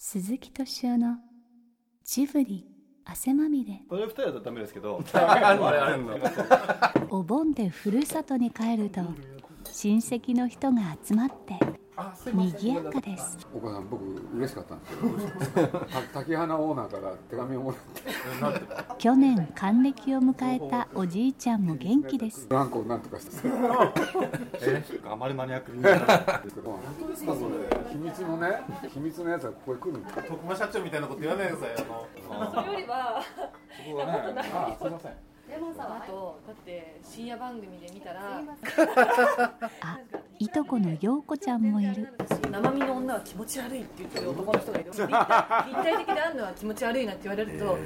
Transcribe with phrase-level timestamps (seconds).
[0.00, 1.16] 鈴木敏夫の
[2.04, 2.64] ジブリ
[3.04, 3.82] 汗まみれ。
[3.88, 5.02] これ二人だとダメですけど。
[7.10, 9.00] お盆でふるさとに帰ると
[9.64, 11.58] 親戚の人が集まって
[11.98, 13.38] 賑やかです。
[13.52, 14.04] お母さん僕
[14.36, 15.78] 嬉しかったんですけど。
[16.12, 17.74] た滝花オーナーから手紙をも
[18.40, 18.62] らって。
[18.98, 22.46] 去年還暦を迎えたおじいちゃんも元気です。
[22.48, 23.48] ブランコをなんとかして。
[24.62, 25.82] えあまりマニアックに。
[25.82, 26.02] 言うな
[27.90, 31.86] 秘密のね秘密のやつはここへ来る徳間社長みたいなこと言わないでください
[32.30, 32.50] あの。
[32.50, 33.22] それよりは
[33.76, 34.12] そこがね。
[34.54, 35.27] あすいません
[35.78, 38.20] あとだって深夜番組で見たら
[39.80, 39.98] あ
[40.38, 42.12] いとこの陽子ちゃんもいる。
[42.50, 44.90] 生身の女は気持ち悪いって言ってる男の人がいる。
[44.90, 47.76] 立 体立体的であるのは気持ち悪いなって言われると、も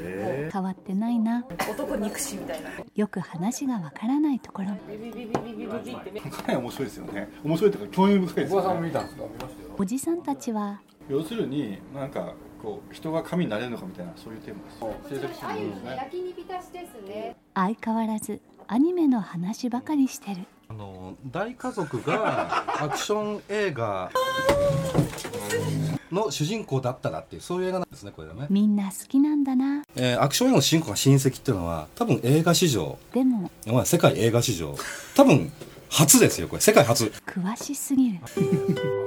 [0.52, 1.38] 変わってないな。
[1.40, 2.70] う男憎しみたいな。
[2.94, 4.76] よく話がわからないところも。
[4.88, 8.92] ビビビビビビビビってねかなり面白いですよね面白いというか興味深いですお母さんよね
[9.78, 15.14] おじさんたちは要するになんかこう人が神になれるのかみたいなそういうテーマです。
[15.14, 15.82] 制作シーンです。
[15.82, 17.36] ね焼きに浸しですね。
[17.54, 20.42] 相変わらずアニメの話ばかりしてる。
[20.68, 24.10] あの大家族が アクション映画
[26.10, 29.82] の主人公だったらっていうそういう映画なんですねこれはね、みんな好きなんだな。
[29.96, 34.74] えーアクション映画の主人公が親戚っていうのは多分映画史上、でもまあ、世界映画史上
[35.14, 35.52] 多分
[35.90, 36.62] 初ですよこれ。
[36.62, 37.12] 世界初。
[37.26, 38.18] 詳しすぎる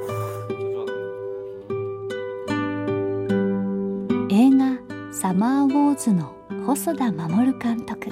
[5.25, 6.35] サマーウォーズ」の
[6.67, 8.11] 細田守監督。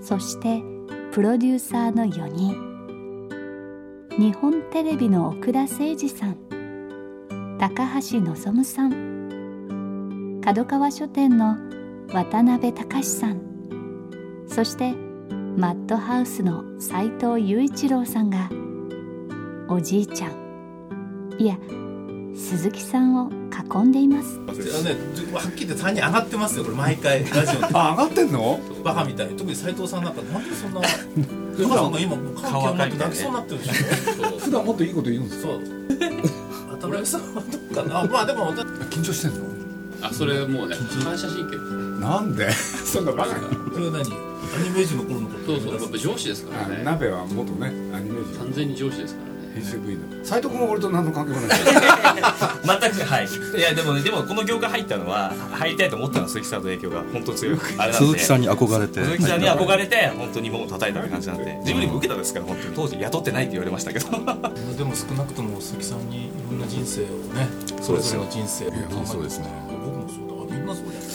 [0.00, 0.62] そして
[1.10, 2.54] プロデューサーの4人。
[4.16, 6.36] 日本テレビの奥田誠二さん。
[7.58, 10.40] 高橋望さん。
[10.40, 11.56] 角川書店の
[12.12, 13.40] 渡辺隆さん。
[14.46, 14.94] そして
[15.56, 18.48] マッドハウスの斉藤雄一郎さんが
[19.68, 21.40] おじいちゃん。
[21.40, 21.58] いや
[22.36, 23.30] 鈴木さんを
[23.74, 24.38] 囲んでいます。
[24.46, 24.62] あのね
[25.32, 27.66] はっきり言って3人上がってますよこれ毎回ラジオで。
[27.74, 28.60] あ上がってんの？
[28.84, 29.28] バカみたい。
[29.28, 30.80] に特に斉藤さんなんかなんでそんな
[31.64, 35.48] お母さんが今もう顔がなって泣きそうになってるでしょ普段もっといいこと言うんですか？
[35.48, 35.60] そう。
[36.92, 37.42] 頭さんは
[37.74, 38.00] どっかな。
[38.00, 39.44] あまあでも緊張してんの？
[40.02, 41.56] あそれもうね反射神経。
[42.00, 42.50] なんで？
[42.52, 43.40] そんなバカな
[43.72, 44.00] それは何？
[44.02, 45.52] アニメージュの頃のこと。
[45.52, 46.82] そうそうやっぱ上司ですからね。
[46.84, 48.38] 鍋は元ねアニメージ。
[48.38, 50.24] 完全に上司ですからね編集部員の。
[50.24, 51.58] 斎藤君は俺と何の関係もない。
[51.60, 53.26] 全くはい。
[53.58, 57.66] いやでもねでもこの業界入ったのは入りたいと思ったのは鈴木さんの影響が本当強く。
[57.78, 58.06] あれなんで。
[58.06, 59.04] 鈴木さんに憧れて。
[59.04, 61.56] 鈴木さんに憧れて本当にもう叩いたって感じなんで。
[61.60, 62.74] 自分にも受けたですから本当に。
[62.74, 64.06] 当時雇ってないって言われましたけど。
[64.10, 67.48] でも少なくとも鈴木さんにいろんな人生をね
[67.82, 69.00] それぞれの人生を考えて。
[69.00, 69.46] やそうですね。
[69.84, 70.14] 僕もそ
[70.46, 70.56] うだ。
[70.56, 71.06] みんなそうじゃん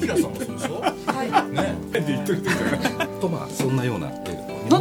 [0.00, 0.80] ミラさんもそうでしょ？
[0.80, 1.30] はい。
[1.54, 1.74] ね。
[3.20, 4.08] とまあそんなような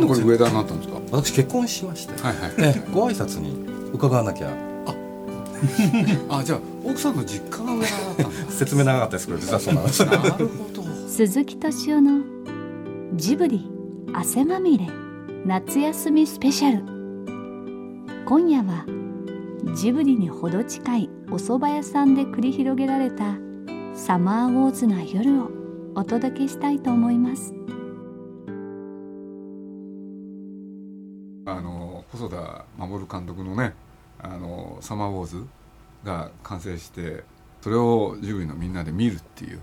[0.07, 0.99] でこれ上田になったんですか？
[1.11, 2.51] 私結婚しまして、はいはい。
[2.59, 2.91] ええ。
[2.93, 3.55] ご挨拶に
[3.93, 4.49] 伺わなきゃ。
[6.29, 8.31] あじゃあ奥さんの実家が上田だったんだ。
[8.51, 10.05] 説明長かったですけど実はそうなんです。
[10.05, 10.83] なるほど。
[11.07, 12.21] 鈴木敏夫の
[13.15, 13.69] ジブリ
[14.13, 14.87] 汗まみれ
[15.45, 16.83] 夏休みスペシャル。
[18.25, 18.85] 今夜は
[19.75, 23.35] ジブリにほど近いお蕎麦屋さんで繰り広げられた
[23.95, 25.49] サマーウォーズな夜を
[25.95, 27.53] お届けしたいと思います
[32.13, 33.73] 細田守監督のね
[34.23, 35.45] 「あのサマーウォーズ」
[36.05, 37.23] が完成して
[37.61, 39.59] それをジブリのみんなで見るっていう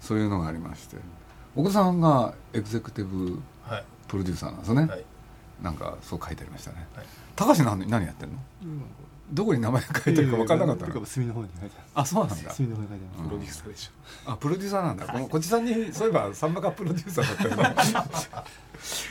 [0.00, 0.96] そういうのがありまして
[1.54, 3.40] 岡田さんがエグゼクティブ
[3.70, 3.84] はい。
[4.08, 5.04] プロデューサーなんですよね、はい。
[5.62, 7.06] なんかそう書いてありましたね、はい。
[7.36, 8.36] 高橋何何やってんの、
[9.32, 12.48] どこに名前書いてるか分からなかったの隅の方に書いてああそうなんだ。
[12.48, 13.24] る隅の方に書いてあうん。
[13.24, 14.30] るプロデューサーでしょ。
[14.32, 15.06] あプロデューサーなんだ。
[15.06, 17.74] このこちさんにそういえばさんまがプロデューサーだったよ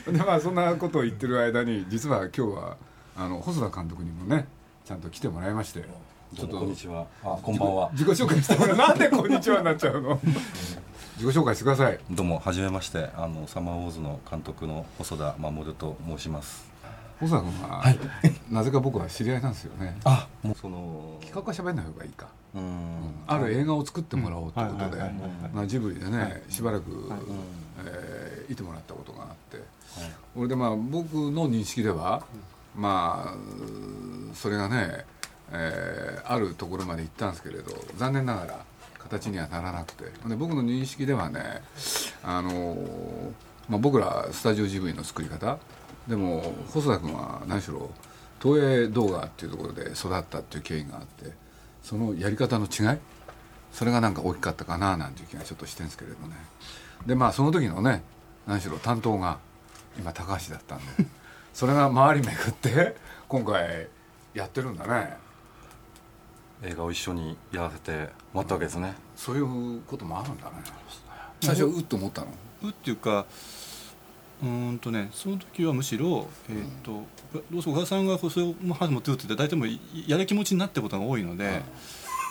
[0.06, 0.14] ね。
[0.18, 2.78] でまあそんなことを言ってる間に実は今日は
[3.16, 4.48] あの細田監督にもね
[4.86, 5.84] ちゃんと来てもらいまして
[6.36, 7.06] ちょっとこんにちは。
[7.24, 7.90] あこんばんは。
[7.94, 8.78] 自己紹介してもらう。
[8.78, 10.20] なんでこんにちはになっちゃうの？
[11.20, 12.00] 自己紹介してください。
[12.12, 13.10] どうもはじめまして。
[13.16, 16.69] あのサマーウォーズの監督の細田守と申します
[17.20, 17.84] 細田君は、
[18.50, 19.98] なぜか僕は知り合いなんですよね。
[20.06, 20.56] あもう。
[20.60, 23.14] その企画は喋んない方がいいか、うん。
[23.28, 24.64] ある映画を作ってもらおうとい。
[24.64, 24.90] うこと
[25.62, 26.42] でジブリでね、はい。
[26.50, 27.20] しばらく、はい。
[27.86, 29.64] えーいてもらったことがあって、
[30.36, 32.24] 俺でまあ僕の認識では、
[32.76, 35.06] まあそれがね、
[35.52, 38.60] えーあるところまで行ったんですけれど残念ながら
[38.98, 40.06] 形にはならなくて。
[40.28, 41.62] で僕の認識ではね
[42.24, 43.32] あのー
[43.68, 45.60] まあ、僕らスタジオジブリの作り方
[46.10, 47.90] でも細田君は何しろ
[48.42, 51.32] 東映動画っていうところで育ったっていう経緯があって
[51.84, 52.98] そのやり方の違い？
[53.72, 56.36] それがなんか大きかったかななんていう気がちょっとしてるんですけれどね。
[57.06, 58.02] でまあその時のね
[58.48, 59.38] 何しろ担当が
[59.98, 60.86] 今高橋だったんで
[61.54, 62.96] それが回り巡って
[63.28, 63.88] 今回
[64.34, 65.16] やってるんだね。
[66.62, 70.52] 映画を一緒にやらせてもらったわけですね、そういうこともあるんだね。
[71.42, 72.28] 最初うっと思ったの？
[72.64, 73.26] うっていうか
[74.42, 77.04] うーんとねその時はむしろ、えーと
[77.52, 79.70] どうせ小川さんがそれを話持ってるって大体もう
[80.08, 81.62] やる気持ちになってることが多いので、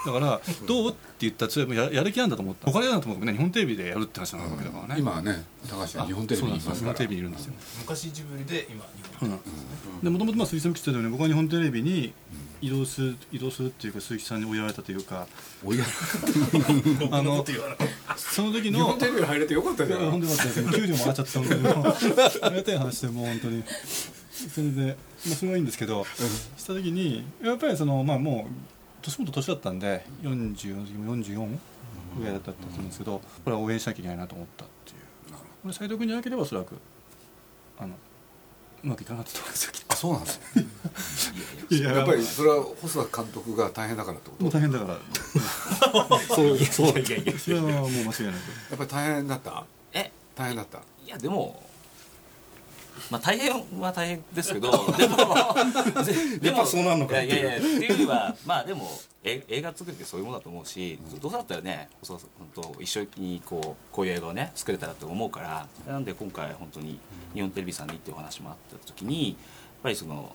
[0.04, 2.70] だから「どう?」って言ったらそれもややる気なんだと思った。
[2.70, 6.78] 他でやだと思うけどね日本テレビでやるって話なわけだからね、今はね高橋は日本テレビにいますから。
[6.78, 7.52] 日本テレビにいるんですよ。
[7.78, 8.84] 昔ジブリで今
[9.20, 10.00] 日うん。
[10.02, 12.12] でもともと鈴木さんも言ってたように僕は日本テレビに
[12.60, 15.26] 移動する移動するっていうか鈴木さんに追いやられたというか。
[15.64, 15.84] おいや
[17.10, 17.44] あの
[18.16, 20.10] その時の日本テレビ入れてよかったじゃん。
[20.10, 20.60] 本当によかった。
[20.60, 21.54] です給料も上がっちゃってたので。
[22.42, 23.64] ありがたい話でもう本当に。
[24.46, 24.96] それで、
[25.26, 26.04] まあ、それはいいんですけど
[26.56, 28.52] した時にやっぱりそのまあもう
[29.02, 31.58] 年もと年だったんで4044
[32.18, 34.98] ぐらいだったと思うんですけどこれは応援しなきゃいけないなと思ったっていう。
[35.62, 36.76] これ斎藤君になければおそらく
[37.78, 37.94] あの
[38.84, 40.40] うまくいかなかったと思うんですよあそうなんですよ
[41.68, 44.84] といやっぱりそれは細田監督が大変だからってこともう大変だか？
[44.86, 44.98] ら
[46.34, 47.00] そうそう。
[47.00, 48.30] いやいやそれはもう間違いないや
[48.74, 49.64] っぱり大変だった？
[49.92, 50.12] え？
[50.36, 50.78] 大変だった？
[51.04, 51.62] いやでも
[53.10, 55.16] まあ大変は大変ですけど でも
[56.40, 58.88] でもそうなんのかいやいやっていうよりはまあでも
[59.24, 66.98] え映画作りってそういうものだと思うし、どうせだったらね細田さんと一緒にこうこういう映画をね作れたらと思うからなんで今回本当に
[67.34, 69.36] 日本テレビさんにっていうお話もあった時にやっ
[69.82, 70.34] ぱりその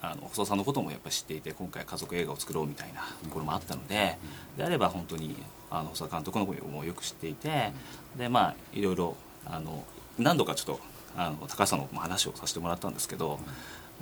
[0.00, 4.16] あの細田さんのこともやっぱり知っていて今回家族映画を作ろうみたいなところもあったので、
[4.56, 5.34] であれば本当に
[5.70, 7.72] あの細田監督のこともよく知っていて
[8.16, 9.84] でまあいろいろあの
[10.18, 10.80] 何度かちょっと
[11.18, 13.40] あの高橋さんの話をさせてもらったんですけど、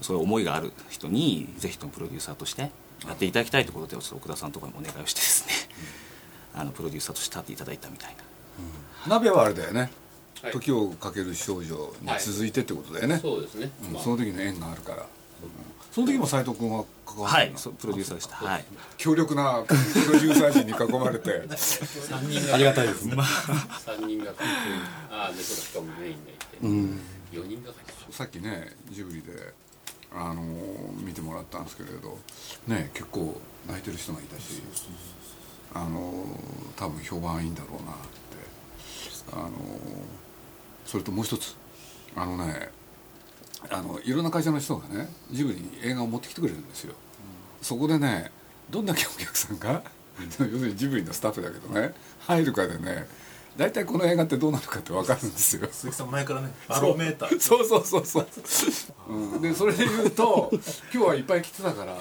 [0.03, 2.71] そういう思いがある人にぜひともプロデューサーとして
[3.07, 5.75] やっていただきたいということでちょっと奥田さんとかにもお願いをしてですね、
[6.55, 9.09] あのプロデューサーとして立っていただいたみたいな。
[9.09, 9.91] 鍋はあれだよね、
[10.43, 10.53] はい。
[10.53, 13.93] 時をかける少女に続いてってことだよね、そうですね、うん。
[13.95, 14.03] まあ。
[14.03, 15.01] その時の縁があるから、う。
[15.03, 15.07] ん。
[15.93, 18.37] その時も斎藤君は関わってはい、プロデューサーでした。
[18.37, 18.65] はい。
[18.99, 19.75] 強力なプ
[20.13, 21.49] ロデューサー陣に囲まれて。
[21.57, 22.55] 三人が。
[22.55, 23.17] ありがたいですね。
[23.85, 24.33] 三人が
[25.11, 25.63] ああでそうだ。
[25.63, 27.00] しかもメインでいて、うん。
[27.32, 29.52] 四人がかりさっきねジブリで、
[30.14, 30.43] あの
[31.02, 32.16] 見てもらったんですけれど
[32.66, 34.62] ね結構泣いてる人がいたし
[35.75, 36.25] あの
[36.76, 38.06] 多分評判いいんだろうなって
[39.32, 39.50] あの
[40.87, 41.56] それともう一つ
[42.14, 42.70] あのね
[43.69, 46.94] あのいろんな会社の人がねジブリに映画を持ってきてくれるんですよ、
[47.60, 48.31] そこでね
[48.70, 49.82] どんだけお客さんが、
[50.20, 53.06] 要するにジブリのスタッフだけどね入るかでね
[53.56, 55.69] 大体この映画ってどうなるかって分かるんですよ。
[55.70, 57.41] 鈴木さん前からねバロメーター。
[57.41, 58.26] そうそうそうそう、
[59.08, 60.50] うん、でそれで言うと
[60.93, 61.94] 今日はいっぱい来てたから。
[61.94, 61.99] ね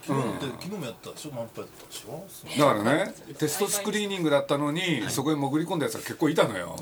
[0.00, 1.30] 昨日で昨日もやったでしょ？
[1.32, 2.24] 満杯だったでしょ？
[2.58, 6.76] だからねテストスクリーニングだったのにそこへ潜り込んだやつが結構いたのよ。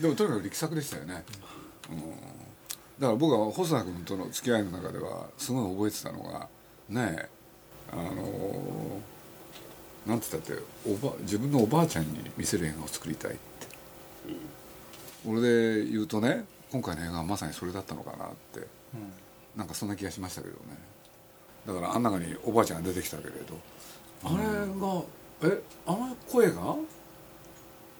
[0.00, 1.24] でもとにかく力作でしたよね、
[1.90, 2.16] うん、だか
[3.00, 6.48] ら僕は細田君との付き合いの中ではすごい覚えてたのが
[6.88, 7.28] ねえ
[7.90, 9.17] あのー
[10.08, 13.40] なんて言ったっておば自分のおばあちゃんに見せる映画を作りたいって、
[15.26, 18.66] 俺で言うとね今回の映画はまさにそれだったのかなって、
[19.54, 20.60] なんかそんな気がしましたけどね。
[21.66, 23.58] だからあん中におばあちゃんが出てきたけれど、
[24.24, 24.36] あれ
[24.80, 25.02] が
[25.56, 26.74] えあの声が？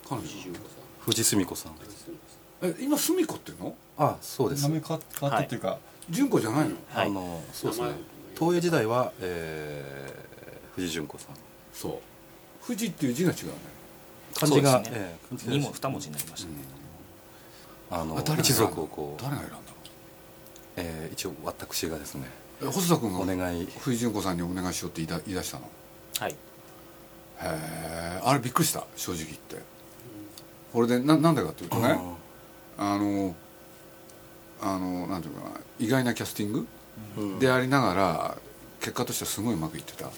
[0.08, 0.26] 彼女。
[1.04, 1.72] 藤澄子さん。
[2.62, 3.76] え今澄子っていうの？
[3.98, 4.62] あそうです。
[4.62, 5.00] 名前変わっ
[5.30, 5.78] たっていうか、
[6.08, 7.90] 純子じゃないの、はいあのそうですね。
[8.38, 11.34] 東映時代は、えー、藤純子さん
[11.80, 11.92] そう。
[12.66, 13.52] 富士っていう字が違うね。
[14.34, 14.98] 漢字が、そうですね。
[15.00, 16.54] えー漢字二も二文字になりましたね。
[17.90, 19.62] あのあ誰が一族をこう、誰が選んだの？
[20.76, 22.26] えー一応私がですね。
[22.62, 23.66] え細田君がお願い。
[23.66, 25.70] 藤純子さんにお願いしようって言いだ言い出したの？
[26.18, 26.32] はい。
[26.32, 26.36] へ
[27.42, 29.62] えあれびっくりした正直言って。
[30.72, 31.98] これでななんでかっていうとね
[32.76, 33.34] あの
[34.60, 36.66] あのなんていうかな意外なキャスティング、
[37.38, 38.36] でありながら
[38.80, 40.12] 結果としてはすごいうまくいってた、うん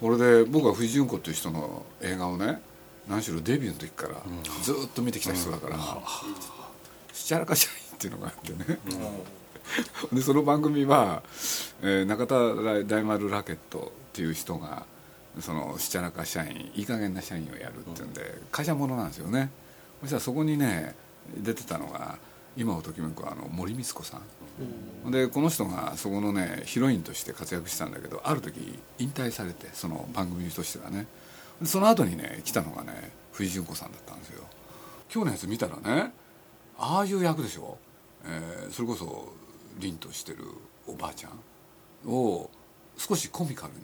[0.00, 2.60] これで僕は藤純子っていう人の映画をね
[3.08, 4.14] 何しろデビューの時から
[4.62, 5.78] ずーっと見てきた人だから
[7.12, 8.78] 「しちゃらか社員」っていうのがあってね、
[10.12, 11.22] でその番組は、
[11.82, 14.86] えー中田大丸ラケットっていう人が
[15.40, 19.50] そのしちゃらか社員いい加減な社員をやるっていうんで、会社ものなんですよね。
[20.00, 20.94] そしたらそこにね
[21.36, 22.18] 出てたのが
[22.58, 24.20] 今をときめくあの森光子さ
[25.06, 31.06] ん、でこの人がそこのねヒロインとして活躍したんだけどある時引退されてその番組としてはね。
[31.64, 34.42] その後にね来たのがね藤純子さんだったんですよ。
[35.12, 36.12] 今日のやつ見たらね
[36.76, 37.78] ああいう役でしょ、
[38.24, 39.32] えーそれこそ
[39.78, 40.38] 凛としてる
[40.88, 42.10] おばあちゃん。
[42.10, 42.50] を
[42.96, 43.78] 少しコミカルに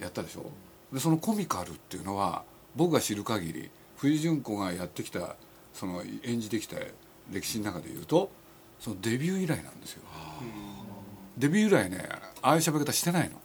[0.00, 0.50] やったでしょ。
[0.92, 2.42] でそのコミカルっていうのは
[2.74, 5.36] 僕が知る限り藤純子がやってきた
[5.72, 6.76] その演じてきた
[7.30, 8.30] 歴史の中でいうと
[8.78, 10.02] そのデビュー以来なんですよ。
[11.38, 12.08] デビュー以来ね
[12.42, 13.36] ああいう喋り方してないの。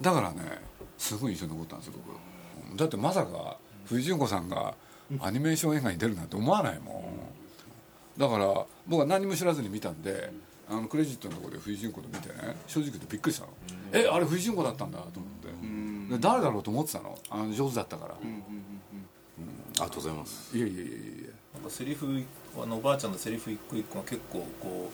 [0.00, 0.60] だからね
[0.98, 1.94] すごい印象に残ったんですよ
[2.68, 3.56] 僕だってまさか
[3.86, 4.74] 藤純子さんが
[5.20, 7.12] アニメーション映画に出るなんて思わないも
[8.16, 8.20] ん。
[8.20, 10.32] だから僕は何も知らずに見たんで
[10.68, 13.52] あのクレジットのところで藤純子と見てね正直言ってびっくりしたの。
[13.92, 16.14] えあれ藤純子だったんだと思って。
[16.14, 17.18] で誰だろうと思ってたの。
[17.30, 18.14] あの上手だったから。
[18.14, 20.56] ありがとうございます。
[20.56, 21.31] いやいやいやいや
[21.70, 22.22] セリフ
[22.60, 24.90] あのおばあちゃんのセリフ一個一個が結構こ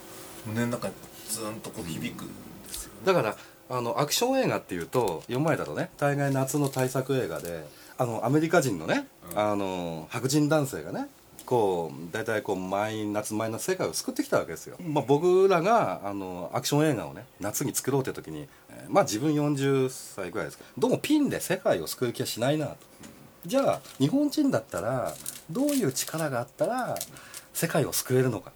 [0.47, 0.95] う胸の中に
[1.29, 2.33] ズーンとこう響くんで
[2.71, 3.37] すよ、だから
[3.71, 7.67] あのアクション映画っていうと4枚だとね大概夏の大作映画で
[7.99, 11.09] あのアメリカ人のね、あの白人男性がね
[11.45, 22.77] こう大体こう毎夏毎夏世界を救ってきたわけですよ、まあ、僕らがあのアクション映画をね夏に作ろうって時に、えーまあ自分40歳ぐらいですけどどうもピンで世界を救う気はしないなと
[23.49, 25.15] じゃあ日本人だったら
[25.51, 26.97] どういう力があったら
[27.53, 28.53] 世界を救えるのか。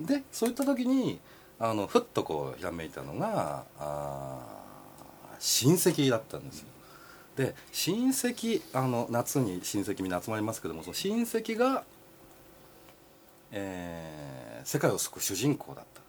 [0.00, 1.18] でそういった時に
[1.58, 4.38] あのふっとこうひらめいたのがあ
[5.40, 6.66] 親戚だったんですよ。
[7.36, 11.84] で親戚あの夏に親戚みんな集まりますけどもその親戚が、
[13.50, 14.28] えー
[14.64, 16.00] 世界を救う主人公だった。
[16.00, 16.04] っ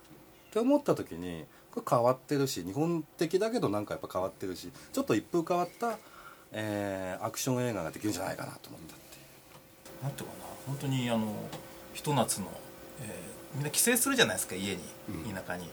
[0.51, 5.97] て思った時にこれ変わってるし日本的だけどなんかやっぱ変わってるしちょっと一風変わった、
[6.51, 9.19] えーアクション映画ができるんじゃないかなと思ったってい
[10.01, 10.03] う。
[10.03, 11.33] なんていうかな本当にあの
[11.93, 12.47] ひと夏の、
[13.01, 14.79] えーみんな帰省するじゃないですか家に、
[15.09, 15.33] うん。
[15.33, 15.67] 田舎に、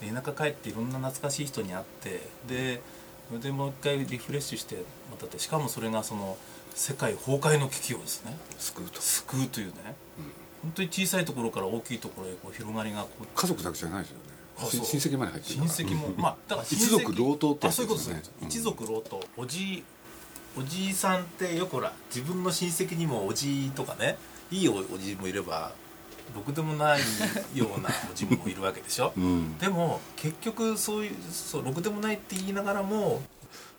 [0.00, 2.80] で田舎帰っていろんな懐かしい人に会ってで
[3.28, 4.76] それでもう一回リフレッシュして
[5.10, 6.38] またってしかもそれがその
[6.74, 9.02] 世界崩壊の危機をですね救うと。
[9.02, 9.74] 救うというね、
[10.62, 14.22] 本当に小さいところから大きいところへこう広がりがこう家族だけじゃないですよね。
[14.58, 18.48] 親戚まで入ってる親戚もまあだから一族老頭ってやつあそういうことですねうん。
[18.48, 19.84] 一族老頭おじ
[20.58, 24.16] おじいさんってよくほら自分の親戚にもおじとかね
[24.50, 25.70] いいおおじもいれば
[26.34, 27.00] ろくでもない
[27.54, 29.56] ようなおじもいるわけでしょ、 うん。
[29.58, 33.22] でも結局そういうそうろくでもないって言いながらも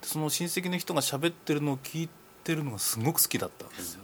[0.02, 2.10] その親戚の人が喋ってるのを聞い
[2.44, 4.02] てるのがすごく好きだったんですよ、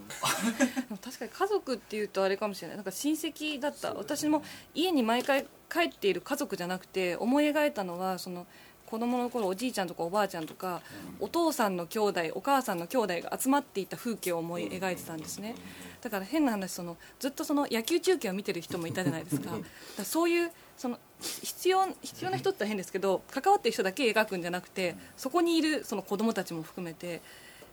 [1.01, 2.77] 確かに家族っていうとあれかもしれない。
[2.77, 3.94] なんか親戚だった。
[3.94, 4.44] 私も
[4.75, 8.46] 家に毎回帰っている家族じゃなくて思い描いたのはその
[8.89, 10.82] 子供の頃おじいちゃんとかおばあちゃんとか、
[11.20, 15.56] お父さんの兄弟お母さんの兄弟が集まっていた風景を思い描いてたんですね。
[16.01, 19.46] だから変な話そのずっとその野球中継を見てる人もいたじゃないですか。
[19.46, 19.63] だか
[20.00, 27.22] らそういうその必要必要な人って変ですけど関わってる人だけ描くんじゃなくてそこにいるその子供たちも含めて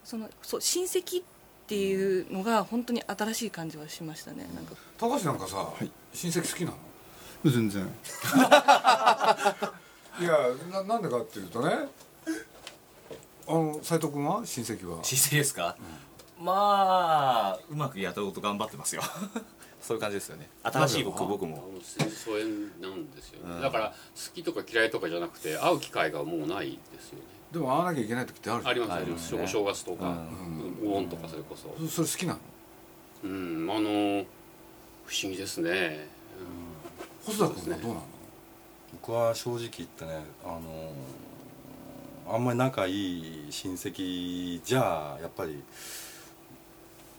[0.04, 1.24] そのそう親戚っ
[1.66, 4.48] ていうのが本当に新しい感じはしましたね。
[4.54, 4.74] なんか。
[4.98, 5.68] 高橋なんかさ、
[6.12, 7.50] 親戚好きなの？
[7.50, 7.82] 全然
[10.20, 10.30] いや
[10.70, 11.88] ななんでかっていうとね
[13.48, 14.44] あの斉藤君は？
[14.44, 15.02] 親戚は？
[15.02, 15.76] 親戚ですか、
[16.40, 19.02] まあうまくやろうと頑張ってますよ。
[19.82, 20.48] そういう感じですよね。
[20.62, 21.64] 新しい僕僕も。
[21.82, 23.96] 疎遠なんですよね、だから好
[24.32, 27.24] きとか嫌いとかじゃなくて会う機会がもうないですよね。
[27.50, 28.70] でも会わなきゃいけない時ってあるじゃん。
[28.70, 29.42] ありますありますね。
[29.42, 30.78] お正月とか、うん。
[30.88, 31.74] お盆とかそれこそ。
[31.88, 32.38] そそれ好きなの？
[33.24, 33.70] うん。
[33.70, 34.24] あの
[35.04, 36.06] 不思議ですね、
[37.24, 38.06] 細田君はどうなの？
[39.00, 40.92] 僕は正直言ってねあの
[42.34, 45.62] あんまり仲いい親戚じゃやっぱり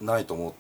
[0.01, 0.53] ないと思っ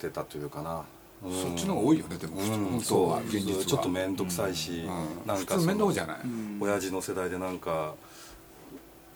[0.00, 0.82] てたというかな、
[1.24, 1.42] うん。
[1.42, 2.80] そっちの方が多いよねでもうん。
[2.80, 3.26] そう。
[3.26, 3.64] 現実は。
[3.64, 5.26] ちょっと面倒くさいし、うん。
[5.26, 6.06] なんか面倒じゃい？
[6.06, 6.18] ない、
[6.60, 7.94] 親父の世代でなんか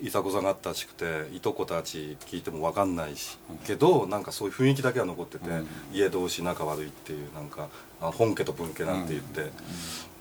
[0.00, 5.66] いざこざがあったらしくていとこたち聞いても分かんないし、けどなんかそういう雰囲気だけは残ってて、うん。
[5.92, 7.68] 家同士仲悪いっていうなんか
[8.00, 9.50] あ本家と分家なんて言って。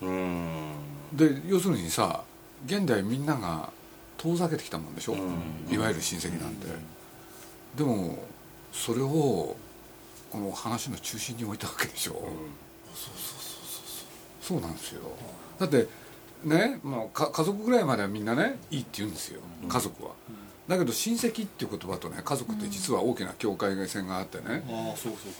[0.02, 2.22] うんで要するにさ
[2.66, 3.70] 現代みんなが
[4.18, 5.74] 遠ざけてきたもんでしょ、うん。
[5.74, 6.66] いわゆる親戚なんて、
[7.76, 8.18] でも
[8.72, 9.56] それを
[10.30, 12.28] この話の中心に置いたわけでしょ、
[14.40, 15.02] そうなんですよ。
[15.58, 15.86] だって
[16.44, 19.40] ね、まあ、か家族ぐらいまではみんなねいいって言うんですよ。
[19.68, 20.12] 家族は、
[20.68, 24.64] だけど親戚っていう言葉とね家族って実は大きな境界線があってね、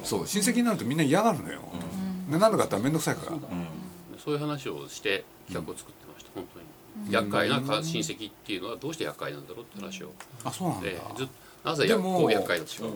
[0.04, 1.60] そう親戚になるとみんな嫌がるのよ、
[2.30, 3.36] でなんでかって面倒くさいから、
[4.18, 6.66] そういう話をして企画を作ってました、本当に。
[7.10, 10.12] 厄介なか親戚っていうのはどうして厄介なんだろうって話を、
[10.44, 11.28] あそうなんだ、でずっ
[11.62, 12.90] なぜ厄介だしょう、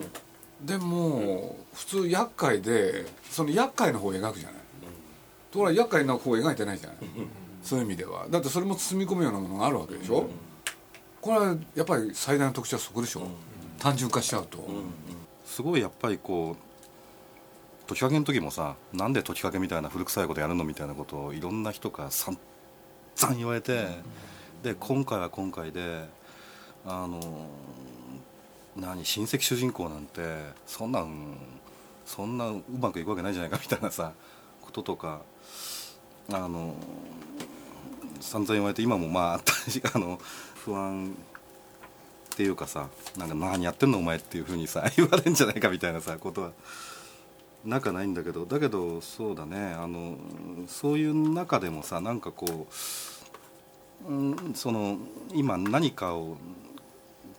[0.61, 4.61] でも、普通厄介でその厄介の方を描くじゃない、
[5.51, 6.97] ところが厄介な方を描いてないじゃない、
[7.61, 8.25] そういう意味では。
[8.29, 10.27] だってそれも包み込むようなものがあるわけでしょ、
[11.21, 13.27] これはやっぱり最大の特徴はそこでしょ、
[13.77, 14.67] 単純化しちゃうと、
[15.45, 16.70] すごいやっぱりこう
[17.91, 23.85] 時かけの時もさなんで時かけみたいな古臭いことやるのみたいなことをいろんな人から散々言われて、
[24.63, 26.05] で今回は今回で
[26.85, 27.49] あの
[28.77, 30.21] 何親戚主人公なんて
[30.65, 31.37] そんなん
[32.05, 34.13] そんなうまくいくわけないじゃないかみたいなさ
[34.61, 35.23] こととか
[36.31, 36.75] あの
[38.21, 39.41] 散々言われて今もまあ
[39.93, 40.17] あの
[40.63, 41.13] 不安
[42.33, 46.51] っていうかさなんか何やってんのお前っていうふうにさ 言われるんじゃないかみたいなさことは
[47.65, 49.73] 仲ないんだけどだけどそうだね。
[49.73, 50.15] あの
[50.67, 52.67] そういう中でもさなんかこ
[54.07, 54.97] う、うん、その
[55.33, 56.37] 今何かを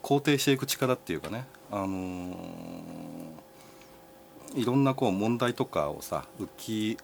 [0.02, 1.47] 肯定していく力っていうかね。
[1.71, 2.37] あの
[4.55, 6.99] いろんなこう問題とかをさ浮き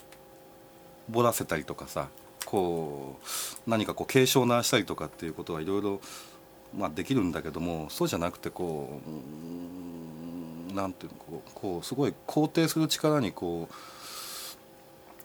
[1.13, 2.09] 彫らせたりとかさ
[2.45, 3.19] こ
[3.67, 6.01] う何かこう警鐘を鳴らしたりとかっていうことはいろいろ
[6.77, 9.11] まあできるんだけどもそうじゃなくてこう
[10.75, 13.69] なんていうのこうこうすごい肯定する力にこ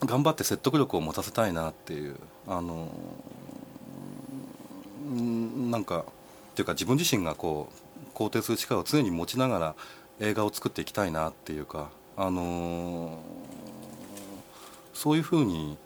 [0.02, 2.16] う頑張って説得力を持たせたいなっていう
[2.48, 2.88] あの
[5.70, 6.04] なんかっ
[6.56, 9.76] ていうか自分自身がこう肯定する力を常に持ちながら
[10.20, 13.20] 映画を作っていきたいなっていうかあの
[14.94, 15.78] そういうふうに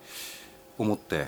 [0.78, 1.28] 思って、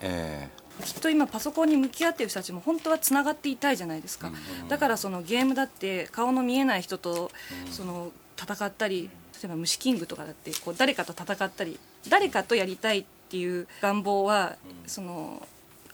[0.00, 0.48] え
[0.82, 4.30] きっと今パソコンに向き合ってる人たちも本当はつながっていたいじゃないですか、
[4.68, 7.30] だからそのゲームだって顔の見えない人と
[7.70, 9.10] その戦ったり
[9.42, 14.56] 例えば虫キングとかだってこう誰かと戦ったり誰かとやりたいっていう願望は
[14.86, 15.46] その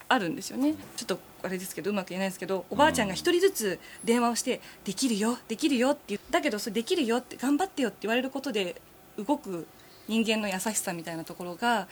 [0.08, 0.74] あるんですよね。
[0.96, 8.80] ちょっとあれですけどうまく言えないですけどおばあちゃんが一人ずつ電話をして「できるよできるよ」って言うだけどそれできるよって頑張ってよって言われることで
[9.18, 9.66] 動く
[10.08, 11.86] 人間の優しさみたいなところが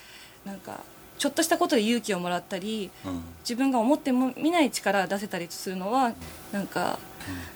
[0.45, 0.81] なんか
[1.23, 3.23] ちょっとしたことで勇気をもらったりーうん。
[3.45, 6.15] 自分が思っても見ない力を出せたりするのは
[6.51, 6.99] なんか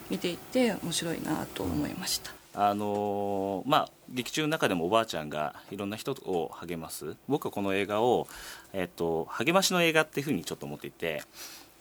[0.08, 2.30] 見ていて面白いなと思いました。
[2.54, 7.16] あのーまあ劇中の中でもおばあちゃんがいろんな人を励ます。
[7.26, 8.28] 僕はこの映画を、
[8.72, 11.24] えっと励ましの映画っていうふうにちょっと思っていて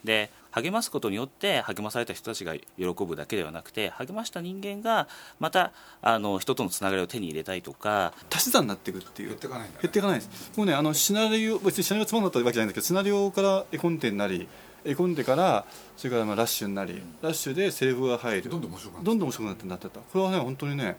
[0.05, 2.63] で励ますことによって励まされた人たちが喜
[3.05, 5.07] ぶだけではなくて励ました人間が
[5.39, 9.29] またあの人とのつながりを手に入れたいとか足し算になっていくっていう。
[9.29, 9.75] 減っていかないね。
[9.81, 10.51] 減っていかないです。
[10.55, 14.47] もうねあのシナリオ別にシナリオがつまんなかったわけじゃないんだけどシナリオから絵コンテになり
[14.85, 15.65] 絵コンテから
[15.97, 18.49] それからまあラッシュになりラッシュでセレブが入る。
[18.49, 19.99] どんどん面白くなってどんどん面白くなってなってった。
[19.99, 20.97] これはね本当にね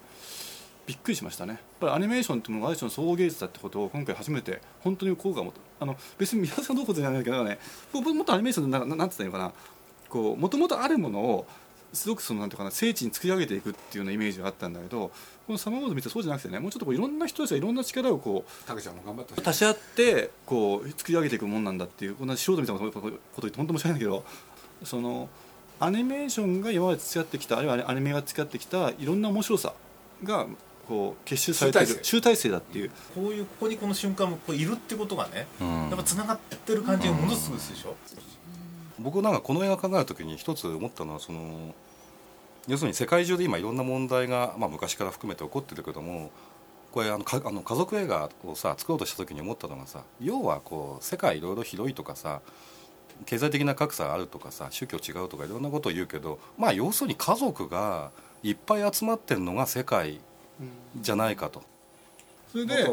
[0.86, 1.54] びっくりしましたね。
[1.54, 5.60] やっぱりアニメーションっていうのがある種の総合芸術だってことを今回初めて本当に効果を持った。
[5.80, 7.58] あの別に皆さんどうことじゃないけどね
[7.92, 9.76] 僕もっとアニメーションでなななんて言ったらいいのかな。
[10.08, 11.46] こうもともとあるものを
[11.92, 15.10] すごくそのなんていうかな聖地に作り上げていくっていうようなイメージがあったんだけど
[15.46, 24.24] このサマーウォーズ見てそうじゃなくてねもうちょっとこういろんな人たちがいろんな力をこうちゃんも頑張っ足し合ってこう作り上げていくもんなんだっていうこんな素人みたいなこと言って本当申し訳ないけど
[24.84, 25.28] その
[25.80, 29.74] アニメーションが今まで付き合ってきたあるいはアニメが付き合ってきたいろんな面白さ
[30.22, 30.46] が
[30.88, 32.50] こう結集されている集大成。
[32.50, 32.90] だっていう。
[33.14, 35.88] こういうここにこの瞬間もこういるってことがね、うん。
[35.88, 37.96] やっぱつながってる感じがものすごいするでしょ、
[38.98, 41.74] 僕なんかこの映画考える時に一つ思ったのはその
[42.66, 46.30] 要するに世界中で今いろんな問題が、まあ、昔から含めて起こってるけども
[46.92, 52.40] これあのかあの家族映画をさ作ろうとした時に思ったのがさ要はこう世界いろいろ広いとかさ
[53.24, 58.10] 経済的な格差があるとかさ宗教違うとかいろんなことを言うけどまあ要するに家族が
[58.42, 60.20] いっぱい集まってるのが世界
[61.00, 61.62] じゃないかと。
[62.50, 62.86] それで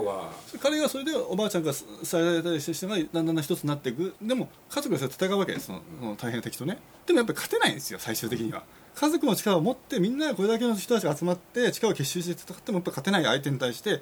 [0.60, 4.14] 彼がそれでおばあちゃんがされたりしてしてがだんだん一つになっていく。
[4.22, 5.68] でも家族がそれ戦うわけです。
[5.68, 6.80] その大変な敵とね。
[7.06, 8.64] でもやっぱり勝てないんですよ最終的には。
[8.96, 14.02] 家族の力を持ってみんながこれだけの人たちが集まって力を結集して戦ってもやっぱ勝てない相手に対して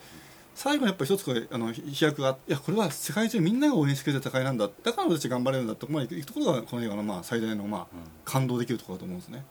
[0.54, 4.68] 最後にやっぱり一つこれあの飛躍があっていやこれは世界中みんなが応援してくれる戦いなんだ。
[4.68, 7.88] だから俺たち頑張れるんだってここまで行くところがこの映画のまあ最大のまあ
[8.26, 9.46] 感動できるところだと思うんですね。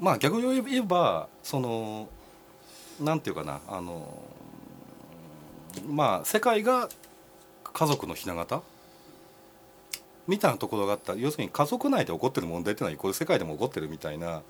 [0.00, 2.08] まあ逆に言えばその
[3.02, 4.22] なんていうかなあの
[5.88, 6.88] まあ世界が
[7.72, 8.62] 家族のひな形？
[10.28, 11.14] みたいなところがあった。
[11.14, 14.42] 要するに家族内で起こってる問題っていうのはこれ世界でも起こってるみたいな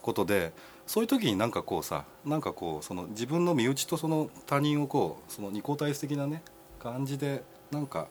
[0.00, 0.52] ことで
[0.86, 6.42] そういう時になんかこうさなんかこうその自分の身内とその他人をこうその二項対立的なね
[6.80, 8.08] 感じでなんか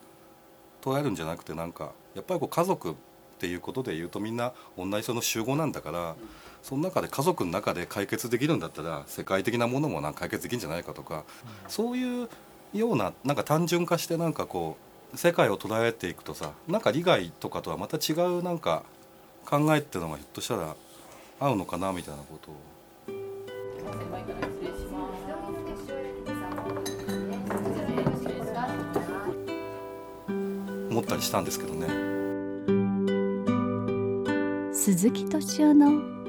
[0.81, 2.93] 捉えるんじゃなくてなんかやっぱりこう家族っ
[3.39, 6.15] ていうことで言うとみんな同じその集合なんだから
[6.63, 11.23] その中で家族の中で解決できるんだったら世界的なものもなんか解決できるんじゃないかとか、
[11.67, 12.29] そういう
[12.73, 14.77] ようななんか単純化してなんかこ
[15.13, 18.83] う世界を捉えていくとさなんか利害とかとはまた違うなんか
[19.45, 20.75] 考えっていうのがひょっとしたら
[21.39, 22.55] 合うのかなみたいなことを
[30.89, 31.87] 思ったりしたんですけどね。
[34.73, 36.20] 鈴木敏夫の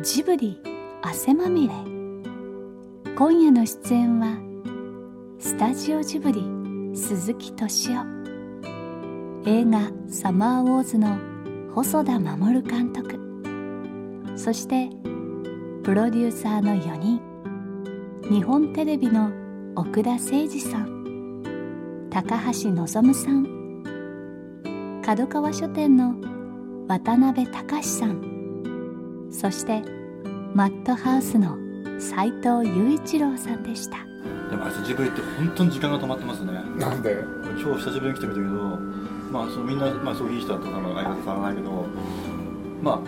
[0.00, 0.60] ジブリ
[1.02, 1.74] 汗まみれ。
[3.16, 4.38] 今夜の出演は
[5.40, 6.40] スタジオジブリ
[6.94, 8.06] 鈴木敏夫。
[9.44, 11.18] 映画「サマーウォーズ」の
[11.74, 13.18] 細田守監督。
[14.36, 14.88] そして
[15.82, 17.20] プロデューサーの4人。
[18.30, 19.32] 日本テレビの
[19.74, 21.42] 奥田誠二さん。
[22.08, 23.82] 高橋望さん。
[25.04, 26.14] 角川書店の
[26.86, 28.37] 渡辺隆さん。
[29.30, 29.82] そして
[30.54, 31.56] マットハウスの
[32.00, 33.98] 斉藤雄一郎さんでした。
[34.50, 36.52] でもあいつジブリって本当に時間が止まってますね。
[36.78, 37.16] なんで？
[37.60, 38.52] 今日久しぶりに来てみたけど
[39.30, 41.86] まあそのみんな、まあ、すごいいい人だったから相方変わらないけど
[42.82, 43.00] まあ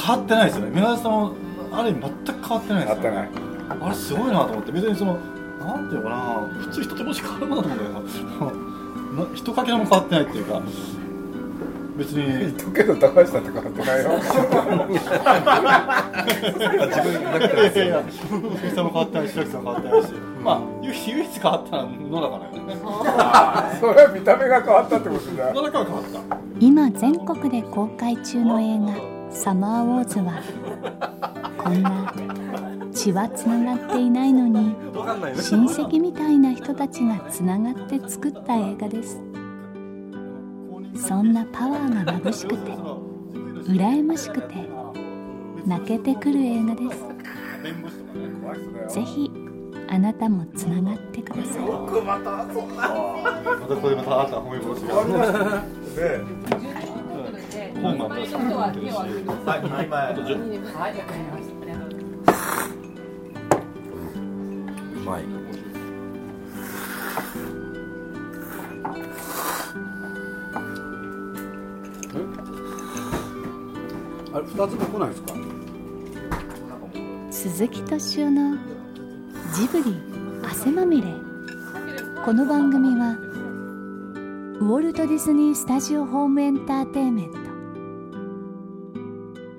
[0.00, 0.70] 変わってないですよね。
[0.70, 1.34] 宮田さんも
[1.72, 3.28] ある意味全く変わってないですよ、ね、ない。
[3.80, 4.72] あれすごいなと思って。
[4.72, 5.18] 別にその
[5.58, 6.48] なんていうのかな。
[6.62, 10.62] 普通人ともし変わるものだと思うんだけどな 人かけらも変わってないっていうか
[11.98, 12.26] 別に。
[12.38, 14.10] 言っとくけど高橋さんって変わってないよ。
[16.88, 20.12] 自分だけですよいやいや鈴木さんも変わってないし白木さんも変わってないし。
[20.42, 22.76] まあ唯一変わったのは野中だよね。
[23.80, 25.52] それは見た目が変わったってことだ。
[25.52, 26.38] 野中は変わった。
[26.60, 28.94] 今全国で公開中の映画
[29.30, 30.32] 「サマーウォーズ」は
[31.56, 32.12] こんな
[32.92, 34.74] 血はつながっていないのに
[35.40, 39.20] 親戚みたいな人たちがつながって作った映画です
[40.98, 42.72] そんなパワーが眩しくて
[43.70, 44.54] 羨ましくて
[45.66, 46.82] 泣けてくる映画で
[48.88, 48.94] す。
[48.94, 49.30] ぜひ
[49.88, 51.62] あなたもつながってください。
[51.62, 52.60] またこ
[53.80, 54.94] こでまた新たな褒め殺しが
[57.80, 60.34] 本も新しくなってるしはい2枚前あと10
[64.94, 65.22] うまい
[74.48, 75.34] 二つも来ないですか？
[77.30, 78.56] 鈴木敏夫の
[79.54, 79.94] ジブリ
[80.42, 81.08] 汗まみれ。
[82.24, 83.16] この番組は
[84.60, 87.38] ウォルト・ディズニー・スタジオ・ホーム・エンターテインメント。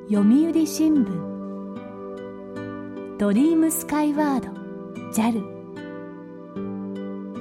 [0.10, 1.30] 読売新聞。
[3.18, 4.50] ドリームスカイワード。
[5.14, 5.44] JAL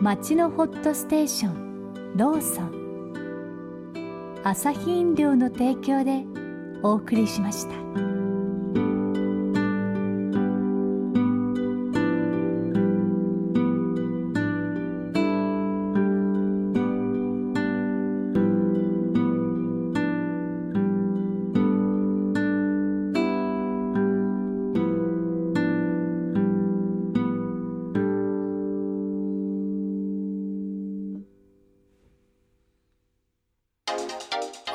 [0.03, 2.13] 町のホットステーション。
[2.15, 2.79] ローソン。
[4.45, 6.25] アサヒ飲料の提供で
[6.83, 8.18] お送りしました。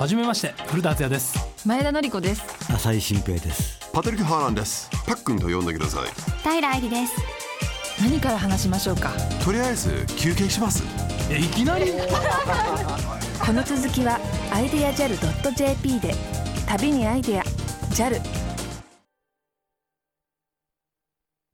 [0.04, 1.40] はじめまして古田敦也です。
[1.66, 2.44] 前田典子です。
[2.70, 3.90] 浅井新平です。
[3.94, 4.90] パトリック・ハーランです。
[5.08, 6.10] パックンと呼んでください。
[6.44, 7.14] 平愛理です。
[8.02, 9.14] 何から話しましょうか？
[9.46, 10.84] とりあえず休憩します。
[11.32, 11.86] えいきなり。
[13.40, 14.20] この続きは
[14.52, 16.14] アイデア JAL.jp で
[16.68, 17.44] 旅にアイデア
[17.92, 18.20] JAL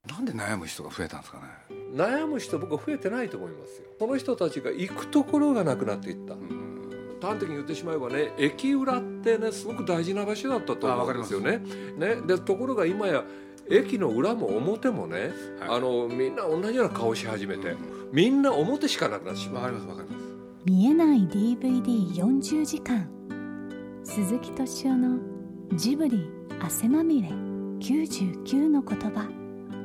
[0.08, 1.44] なんで悩む人が増えたんですかね。
[1.94, 3.90] 悩む人僕は増えてないと思いますよ。
[4.00, 6.34] この人たちが行くところがなくなっていった、
[7.21, 11.62] 端的に言ってしまえばね駅裏ってねすごく大事な場所だったと思うんですよね。
[11.97, 12.15] ね。
[12.25, 13.23] でところが今や
[13.69, 17.75] 駅の裏も表もね、あのみんな同じような顔し始めて、
[18.12, 19.63] みんな表しかなくなってしまう。
[19.63, 20.29] わかりますわかります。
[20.65, 23.10] 見えない DVD40 時間
[24.03, 25.19] 鈴木敏夫の
[25.75, 26.29] ジブリ
[26.60, 29.38] 汗まみれ99の言葉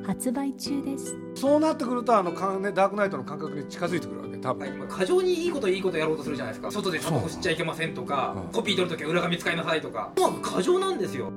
[0.05, 1.17] 発売中です。
[1.35, 6.71] そうなってくるとあのか、ね、ダークナイトの感覚に近づいてくるわけ多分、過剰にいいこといいことやろうとするじゃないですか。
[6.71, 10.13] 外でタバコ吸っちゃいけませんとか、コピー取るときは裏紙使いなさいとか。
[10.17, 11.31] もう過剰なんですよ。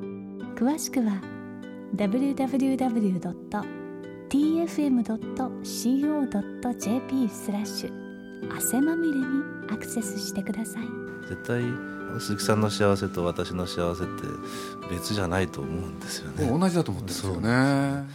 [0.56, 1.22] 詳しくは
[1.96, 2.48] www.tfm.co.jp
[7.28, 8.08] スラッシュ。
[8.54, 9.24] 汗まみれに
[9.70, 10.82] アクセスしてください。
[11.28, 11.62] 絶対
[12.20, 14.12] 鈴木さんの幸せと私の幸せって
[14.90, 16.46] 別じゃないと思うんですよね。
[16.46, 18.08] 同じだと思ってるんですよね